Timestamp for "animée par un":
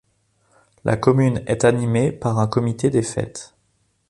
1.63-2.47